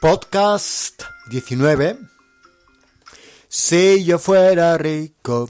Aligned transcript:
Podcast 0.00 1.02
19. 1.28 1.98
Si 3.48 4.02
yo 4.04 4.18
fuera 4.18 4.78
rico. 4.78 5.48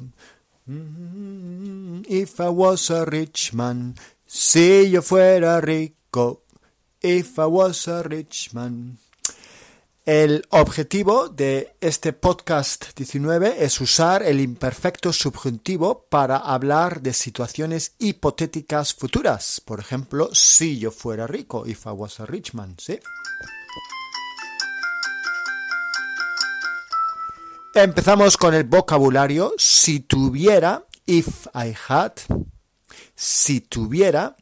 mm, 0.67 2.03
If 2.09 2.41
I 2.41 2.49
was 2.49 2.91
a 2.91 3.05
rich 3.05 3.53
man. 3.55 3.95
Si 4.27 4.91
yo 4.91 5.03
fuera 5.03 5.61
rico. 5.61 6.43
If 7.01 7.39
I 7.39 7.45
was 7.47 7.87
a 7.89 8.03
rich 8.03 8.53
man. 8.53 8.99
El 10.05 10.45
objetivo 10.51 11.29
de 11.29 11.77
este 11.81 12.13
podcast 12.13 12.87
19 12.97 13.65
es 13.65 13.81
usar 13.81 14.25
el 14.25 14.41
imperfecto 14.41 15.13
subjuntivo 15.13 16.07
para 16.09 16.39
hablar 16.39 17.01
de 17.03 17.13
situaciones 17.13 17.93
hipotéticas 18.01 18.95
futuras. 18.95 19.61
Por 19.65 19.79
ejemplo, 19.79 20.31
si 20.35 20.81
yo 20.81 20.91
fuera 20.91 21.29
rico, 21.29 21.65
if 21.67 21.87
I 21.87 21.91
was 21.91 22.19
a 22.19 22.27
rich 22.27 22.55
man, 22.55 22.75
¿sí? 22.79 22.99
Empezamos 27.75 28.37
con 28.37 28.53
el 28.53 28.65
vocabulario. 28.65 29.55
Si 29.57 30.01
tuviera, 30.01 30.85
if 31.07 31.47
I 31.55 31.73
had. 31.89 32.15
Si 33.15 33.61
tuviera. 33.61 34.37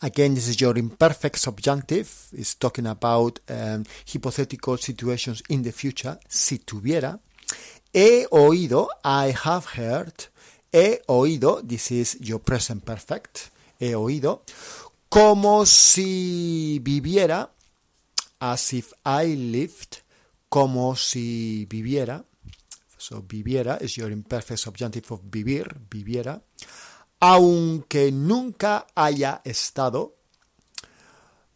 Again, 0.00 0.34
this 0.34 0.46
is 0.46 0.56
your 0.56 0.78
imperfect 0.78 1.38
subjunctive. 1.38 2.08
It's 2.32 2.54
talking 2.54 2.86
about 2.86 3.40
um, 3.48 3.84
hypothetical 4.06 4.78
situations 4.78 5.42
in 5.48 5.62
the 5.62 5.72
future. 5.72 6.20
Si 6.28 6.60
tuviera. 6.60 7.18
He 7.92 8.26
oído, 8.30 8.90
I 9.02 9.34
have 9.44 9.66
heard. 9.76 10.28
He 10.70 11.00
oído, 11.08 11.66
this 11.66 11.90
is 11.90 12.16
your 12.20 12.38
present 12.38 12.84
perfect. 12.84 13.50
He 13.80 13.96
oído. 13.96 14.42
Como 15.08 15.66
si 15.66 16.78
viviera, 16.80 17.50
as 18.38 18.72
if 18.72 18.92
I 19.04 19.34
lived. 19.34 20.02
Como 20.48 20.94
si 20.94 21.66
viviera. 21.68 22.24
So, 22.96 23.22
viviera 23.22 23.78
is 23.80 23.96
your 23.96 24.10
imperfect 24.10 24.60
subjunctive 24.60 25.10
of 25.12 25.20
vivir, 25.30 25.76
viviera. 25.90 26.40
Aunque 27.20 28.10
nunca 28.10 28.86
haya 28.94 29.40
estado, 29.44 30.16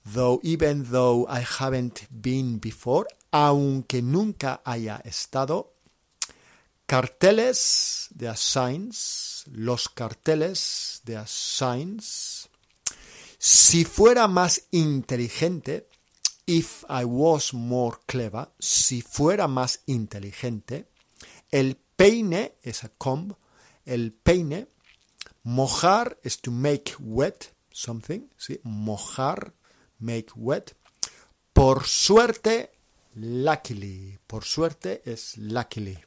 though 0.05 0.41
even 0.43 0.85
though 0.91 1.27
I 1.29 1.41
haven't 1.41 2.09
been 2.11 2.59
before, 2.59 3.07
aunque 3.33 4.03
nunca 4.03 4.61
haya 4.65 5.01
estado. 5.05 5.75
Carteles 6.87 8.09
de 8.11 8.35
signs, 8.37 9.45
los 9.53 9.89
carteles 9.89 11.01
de 11.05 11.23
signs. 11.27 12.49
Si 13.39 13.85
fuera 13.85 14.27
más 14.27 14.65
inteligente, 14.73 15.89
if 16.47 16.85
I 16.89 17.05
was 17.05 17.55
more 17.55 17.99
clever, 18.07 18.49
si 18.59 19.03
fuera 19.03 19.47
más 19.47 19.83
inteligente, 19.87 20.90
el 21.51 21.77
peine 21.97 22.55
es 22.63 22.85
a 22.85 22.89
comb, 22.89 23.35
el 23.85 24.13
peine, 24.13 24.69
mojar 25.43 26.19
es 26.23 26.41
to 26.41 26.51
make 26.51 26.95
wet 26.99 27.53
something, 27.71 28.29
¿sí? 28.37 28.61
mojar, 28.63 29.53
make 29.99 30.29
wet. 30.37 30.75
Por 31.53 31.87
suerte, 31.87 32.73
luckily, 33.15 34.19
por 34.27 34.45
suerte 34.45 35.03
es 35.05 35.37
luckily. 35.39 35.99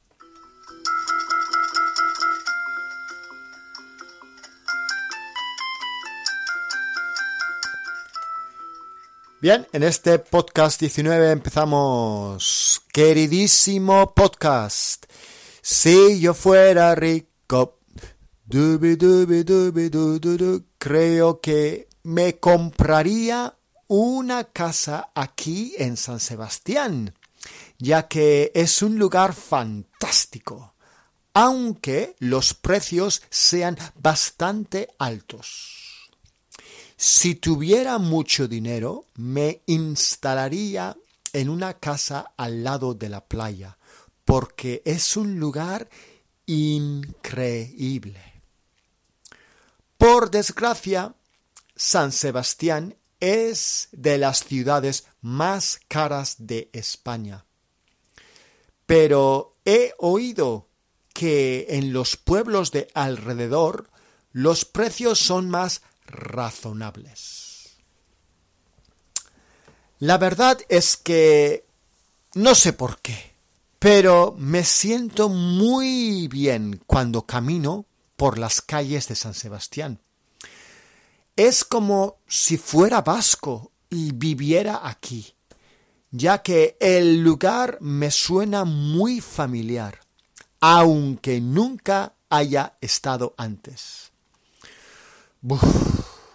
Bien, 9.42 9.68
en 9.74 9.84
este 9.84 10.20
podcast 10.20 10.80
19 10.80 11.32
empezamos. 11.32 12.82
Queridísimo 12.94 14.14
podcast. 14.14 15.06
Si 15.66 16.20
yo 16.20 16.34
fuera 16.34 16.94
rico, 16.94 17.80
dubi, 18.44 18.98
dubi, 18.98 19.46
dubi, 19.46 19.88
du, 19.88 20.20
du, 20.20 20.36
du, 20.36 20.66
creo 20.78 21.40
que 21.40 21.88
me 22.04 22.38
compraría 22.38 23.56
una 23.88 24.44
casa 24.44 25.12
aquí 25.16 25.74
en 25.78 25.96
San 25.96 26.20
Sebastián, 26.20 27.14
ya 27.78 28.10
que 28.10 28.52
es 28.54 28.82
un 28.82 29.00
lugar 29.00 29.34
fantástico, 29.34 30.74
aunque 31.34 32.18
los 32.20 32.54
precios 32.54 33.22
sean 33.30 33.78
bastante 33.96 34.90
altos. 35.00 36.10
Si 36.98 37.36
tuviera 37.36 38.00
mucho 38.00 38.50
dinero, 38.50 39.06
me 39.16 39.62
instalaría 39.68 40.98
en 41.32 41.48
una 41.48 41.76
casa 41.76 42.34
al 42.36 42.66
lado 42.66 42.94
de 42.94 43.08
la 43.08 43.24
playa, 43.24 43.78
porque 44.34 44.82
es 44.84 45.16
un 45.16 45.40
lugar 45.40 45.88
increíble. 46.48 48.42
Por 49.96 50.32
desgracia, 50.32 51.14
San 51.76 52.12
Sebastián 52.12 52.98
es 53.20 53.90
de 53.92 54.18
las 54.18 54.44
ciudades 54.44 55.06
más 55.22 55.80
caras 55.88 56.38
de 56.40 56.72
España. 56.74 57.46
Pero 58.88 59.56
he 59.66 59.94
oído 60.00 60.68
que 61.14 61.68
en 61.70 61.94
los 61.94 62.18
pueblos 62.18 62.72
de 62.72 62.88
alrededor 62.96 63.92
los 64.32 64.66
precios 64.66 65.20
son 65.20 65.48
más 65.48 65.84
razonables. 66.08 67.78
La 70.00 70.18
verdad 70.18 70.58
es 70.70 70.98
que 70.98 71.68
no 72.34 72.56
sé 72.56 72.74
por 72.74 73.00
qué, 73.00 73.33
pero 73.84 74.34
me 74.38 74.64
siento 74.64 75.28
muy 75.28 76.30
bien 76.30 76.82
cuando 76.88 77.26
camino 77.26 77.86
por 78.16 78.40
las 78.40 78.62
calles 78.62 79.10
de 79.10 79.16
San 79.16 79.34
Sebastián. 79.34 80.00
Es 81.36 81.66
como 81.66 82.20
si 82.26 82.56
fuera 82.56 83.02
vasco 83.02 83.74
y 83.90 84.14
viviera 84.14 84.88
aquí, 84.88 85.36
ya 86.12 86.42
que 86.42 86.78
el 86.80 87.24
lugar 87.24 87.78
me 87.82 88.10
suena 88.10 88.64
muy 88.64 89.20
familiar, 89.20 90.00
aunque 90.62 91.42
nunca 91.42 92.14
haya 92.30 92.78
estado 92.80 93.36
antes. 93.36 94.14
Buf, 95.42 95.62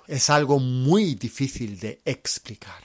es 0.06 0.28
algo 0.28 0.58
muy 0.58 1.14
difícil 1.14 1.80
de 1.80 2.02
explicar. 2.04 2.84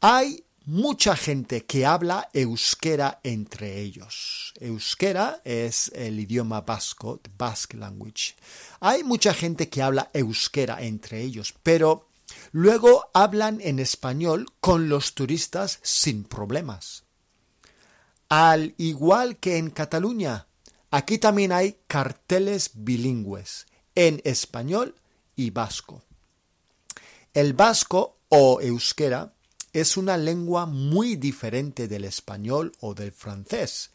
Hay 0.00 0.47
mucha 0.68 1.16
gente 1.16 1.64
que 1.64 1.86
habla 1.86 2.28
euskera 2.34 3.20
entre 3.22 3.80
ellos. 3.80 4.52
Euskera 4.60 5.40
es 5.42 5.90
el 5.94 6.20
idioma 6.20 6.60
vasco, 6.60 7.20
Basque 7.38 7.78
language. 7.78 8.34
Hay 8.80 9.02
mucha 9.02 9.32
gente 9.32 9.70
que 9.70 9.80
habla 9.80 10.10
euskera 10.12 10.82
entre 10.82 11.22
ellos, 11.22 11.54
pero 11.62 12.10
luego 12.52 13.08
hablan 13.14 13.62
en 13.62 13.78
español 13.78 14.44
con 14.60 14.90
los 14.90 15.14
turistas 15.14 15.78
sin 15.82 16.24
problemas. 16.24 17.04
Al 18.28 18.74
igual 18.76 19.38
que 19.38 19.56
en 19.56 19.70
Cataluña, 19.70 20.48
aquí 20.90 21.16
también 21.16 21.52
hay 21.52 21.78
carteles 21.86 22.72
bilingües 22.74 23.66
en 23.94 24.20
español 24.22 24.96
y 25.34 25.48
vasco. 25.48 26.02
El 27.32 27.54
vasco 27.54 28.18
o 28.28 28.60
euskera 28.60 29.32
es 29.80 29.96
una 29.96 30.16
lengua 30.16 30.66
muy 30.66 31.16
diferente 31.16 31.88
del 31.88 32.04
español 32.04 32.72
o 32.80 32.94
del 32.94 33.12
francés, 33.12 33.90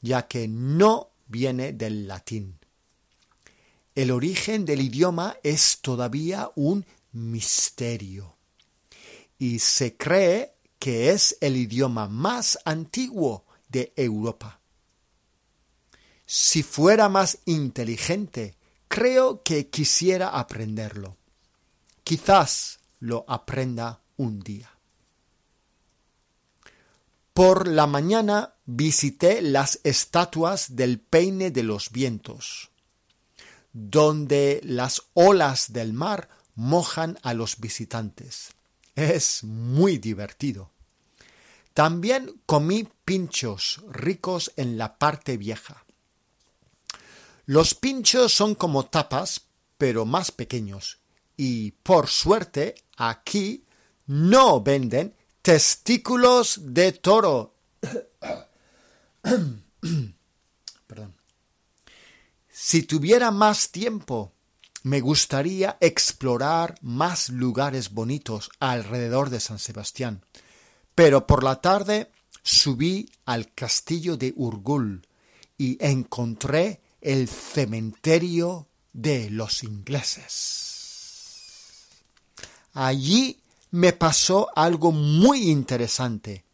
ya 0.00 0.26
que 0.26 0.48
no 0.48 1.10
viene 1.26 1.72
del 1.72 2.08
latín. 2.08 2.58
El 3.94 4.10
origen 4.10 4.64
del 4.64 4.80
idioma 4.80 5.36
es 5.42 5.80
todavía 5.80 6.50
un 6.54 6.86
misterio. 7.12 8.36
Y 9.38 9.58
se 9.58 9.96
cree 9.96 10.54
que 10.78 11.10
es 11.10 11.36
el 11.40 11.56
idioma 11.56 12.08
más 12.08 12.58
antiguo 12.64 13.44
de 13.68 13.92
Europa. 13.96 14.60
Si 16.26 16.62
fuera 16.62 17.08
más 17.08 17.38
inteligente, 17.46 18.56
creo 18.86 19.42
que 19.42 19.68
quisiera 19.68 20.28
aprenderlo. 20.28 21.16
Quizás 22.04 22.78
lo 23.00 23.24
aprenda 23.28 24.00
un 24.16 24.40
día. 24.40 24.77
Por 27.38 27.68
la 27.68 27.86
mañana 27.86 28.54
visité 28.66 29.42
las 29.42 29.78
estatuas 29.84 30.74
del 30.74 30.98
peine 30.98 31.52
de 31.52 31.62
los 31.62 31.92
vientos, 31.92 32.70
donde 33.72 34.60
las 34.64 35.02
olas 35.14 35.72
del 35.72 35.92
mar 35.92 36.30
mojan 36.56 37.16
a 37.22 37.34
los 37.34 37.60
visitantes. 37.60 38.54
Es 38.96 39.44
muy 39.44 39.98
divertido. 39.98 40.72
También 41.74 42.40
comí 42.44 42.88
pinchos 43.04 43.84
ricos 43.88 44.52
en 44.56 44.76
la 44.76 44.98
parte 44.98 45.36
vieja. 45.36 45.84
Los 47.46 47.72
pinchos 47.76 48.34
son 48.34 48.56
como 48.56 48.86
tapas, 48.86 49.42
pero 49.76 50.04
más 50.04 50.32
pequeños. 50.32 50.98
Y 51.36 51.70
por 51.70 52.08
suerte, 52.08 52.74
aquí 52.96 53.64
no 54.08 54.60
venden 54.60 55.14
testículos 55.48 56.60
de 56.60 56.92
toro. 56.92 57.54
Perdón. 60.86 61.16
Si 62.50 62.82
tuviera 62.82 63.30
más 63.30 63.70
tiempo, 63.70 64.34
me 64.82 65.00
gustaría 65.00 65.78
explorar 65.80 66.74
más 66.82 67.30
lugares 67.30 67.94
bonitos 67.94 68.50
alrededor 68.60 69.30
de 69.30 69.40
San 69.40 69.58
Sebastián. 69.58 70.22
Pero 70.94 71.26
por 71.26 71.42
la 71.42 71.62
tarde 71.62 72.10
subí 72.42 73.10
al 73.24 73.50
castillo 73.54 74.18
de 74.18 74.34
Urgul 74.36 75.00
y 75.56 75.82
encontré 75.82 76.82
el 77.00 77.26
cementerio 77.26 78.68
de 78.92 79.30
los 79.30 79.62
ingleses. 79.64 80.74
Allí 82.74 83.40
me 83.70 83.92
pasó 83.92 84.48
algo 84.54 84.92
muy 84.92 85.50
interesante 85.50 86.44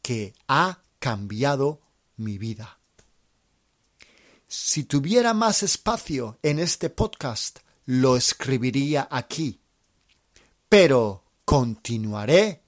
que 0.00 0.34
ha 0.48 0.82
cambiado 0.98 1.80
mi 2.16 2.38
vida. 2.38 2.78
Si 4.46 4.84
tuviera 4.84 5.32
más 5.34 5.62
espacio 5.62 6.38
en 6.42 6.58
este 6.58 6.90
podcast, 6.90 7.60
lo 7.86 8.16
escribiría 8.16 9.08
aquí, 9.10 9.60
pero 10.68 11.24
continuaré 11.44 12.62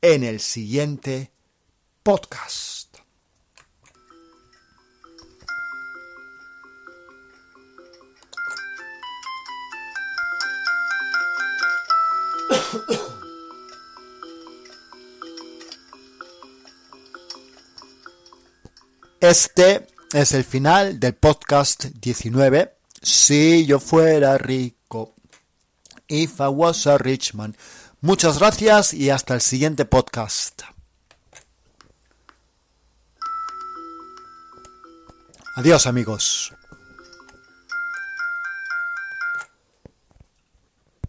en 0.00 0.24
el 0.24 0.40
siguiente 0.40 1.32
podcast. 2.02 2.93
Este 19.20 19.86
es 20.12 20.32
el 20.32 20.44
final 20.44 21.00
del 21.00 21.14
podcast 21.14 21.84
19. 21.86 22.76
Si 23.00 23.64
yo 23.64 23.80
fuera 23.80 24.36
rico. 24.36 25.14
If 26.08 26.40
I 26.40 26.48
was 26.48 26.86
a 26.86 26.98
rich 26.98 27.32
man. 27.32 27.56
Muchas 28.02 28.38
gracias 28.38 28.92
y 28.92 29.08
hasta 29.08 29.32
el 29.34 29.40
siguiente 29.40 29.86
podcast. 29.86 30.62
Adiós 35.56 35.86
amigos. 35.86 36.52